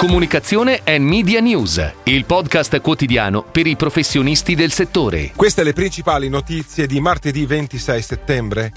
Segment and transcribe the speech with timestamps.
[0.00, 5.32] Comunicazione e Media News, il podcast quotidiano per i professionisti del settore.
[5.36, 8.72] Queste le principali notizie di martedì 26 settembre.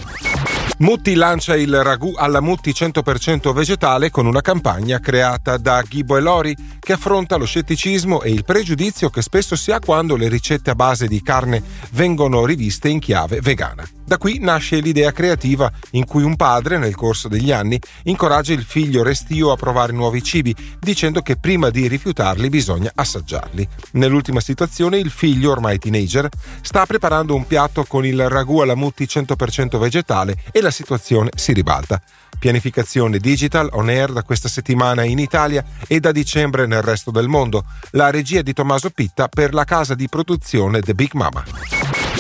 [0.80, 6.22] Mutti lancia il ragù alla Mutti 100% vegetale con una campagna creata da Ghibo e
[6.22, 10.72] Lori che affronta lo scetticismo e il pregiudizio che spesso si ha quando le ricette
[10.72, 13.88] a base di carne vengono riviste in chiave vegana.
[14.06, 18.64] Da qui nasce l'idea creativa in cui un padre, nel corso degli anni, incoraggia il
[18.64, 23.66] figlio restio a provare nuovi cibi, dicendo che prima di rifiutarli bisogna assaggiarli.
[23.94, 26.28] Nell'ultima situazione, il figlio, ormai teenager,
[26.62, 31.52] sta preparando un piatto con il ragù alla mutti 100% vegetale e la situazione si
[31.52, 32.02] ribalta.
[32.40, 37.28] Pianificazione digital on air da questa settimana in Italia e da dicembre nel resto del
[37.28, 37.66] mondo.
[37.92, 41.44] La regia di Tommaso Pitta per la casa di produzione The Big Mama.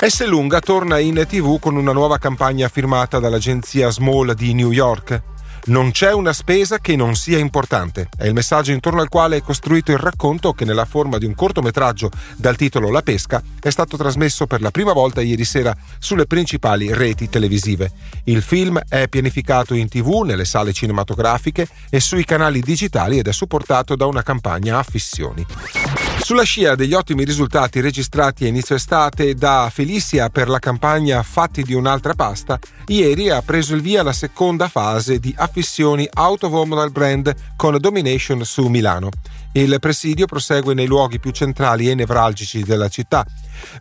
[0.06, 0.26] S.
[0.26, 5.33] Lunga torna in tv con una nuova campagna firmata dall'agenzia Small di New York.
[5.66, 8.09] Non c'è una spesa che non sia importante.
[8.17, 11.34] È il messaggio intorno al quale è costruito il racconto che nella forma di un
[11.36, 16.25] cortometraggio dal titolo La pesca è stato trasmesso per la prima volta ieri sera sulle
[16.25, 17.94] principali reti televisive.
[18.25, 23.33] Il film è pianificato in tv, nelle sale cinematografiche e sui canali digitali ed è
[23.33, 25.45] supportato da una campagna a fissioni.
[26.24, 31.64] Sulla scia degli ottimi risultati registrati a inizio estate da Felicia per la campagna Fatti
[31.64, 32.58] di un'altra pasta,
[32.88, 37.78] ieri ha preso il via la seconda fase di affissioni out of home brand con
[37.78, 39.10] Domination su Milano.
[39.56, 43.24] Il presidio prosegue nei luoghi più centrali e nevralgici della città,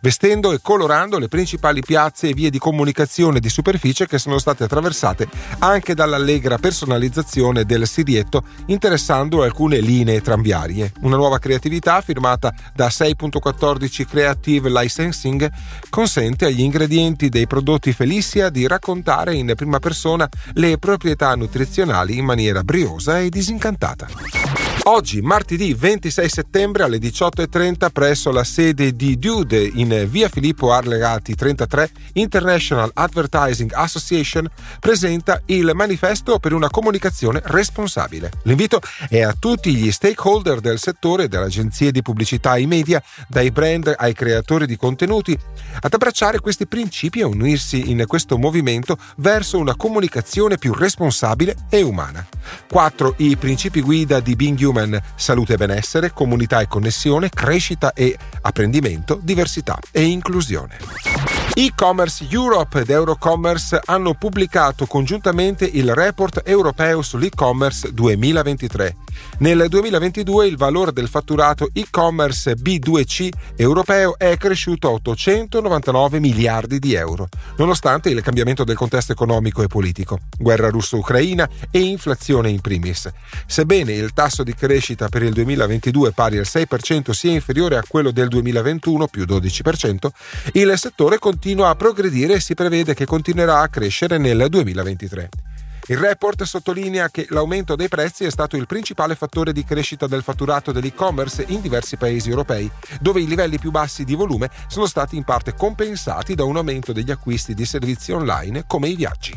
[0.01, 4.65] vestendo e colorando le principali piazze e vie di comunicazione di superficie che sono state
[4.65, 5.27] attraversate
[5.59, 10.91] anche dall'allegra personalizzazione del sirietto interessando alcune linee tranviarie.
[10.99, 15.49] Una nuova creatività firmata da 6.14 Creative Licensing
[15.89, 22.25] consente agli ingredienti dei prodotti Felicia di raccontare in prima persona le proprietà nutrizionali in
[22.25, 24.62] maniera briosa e disincantata.
[24.85, 31.35] Oggi, martedì 26 settembre alle 18.30 presso la sede di Dude in via Filippo Arlegati
[31.35, 34.45] 33, International Advertising Association
[34.81, 38.29] presenta il manifesto per una comunicazione responsabile.
[38.43, 43.51] L'invito è a tutti gli stakeholder del settore, dalle agenzie di pubblicità ai media, dai
[43.51, 45.37] brand ai creatori di contenuti,
[45.79, 51.81] ad abbracciare questi principi e unirsi in questo movimento verso una comunicazione più responsabile e
[51.81, 52.27] umana.
[52.67, 53.15] 4.
[53.19, 54.71] I principi guida di Being Human,
[55.15, 61.12] salute e benessere, comunità e connessione, crescita e apprendimento, diversità e inclusione.
[61.55, 68.95] E-Commerce Europe ed Eurocommerce hanno pubblicato congiuntamente il report europeo sull'e-commerce 2023.
[69.39, 76.93] Nel 2022 il valore del fatturato e-commerce B2C europeo è cresciuto a 899 miliardi di
[76.93, 83.11] euro, nonostante il cambiamento del contesto economico e politico, guerra russo-ucraina e inflazione in primis.
[83.45, 88.11] Sebbene il tasso di crescita per il 2022 pari al 6% sia inferiore a quello
[88.11, 90.07] del 2021 più 12%,
[90.53, 95.42] il settore continua continua a progredire e si prevede che continuerà a crescere nel 2023.
[95.87, 100.23] Il report sottolinea che l'aumento dei prezzi è stato il principale fattore di crescita del
[100.23, 102.71] fatturato dell'e-commerce in diversi paesi europei,
[103.01, 106.93] dove i livelli più bassi di volume sono stati in parte compensati da un aumento
[106.93, 109.35] degli acquisti di servizi online come i viaggi.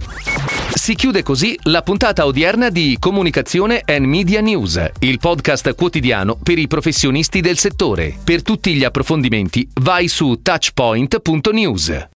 [0.73, 6.59] Si chiude così la puntata odierna di Comunicazione and Media News, il podcast quotidiano per
[6.59, 8.15] i professionisti del settore.
[8.23, 12.15] Per tutti gli approfondimenti vai su touchpoint.news.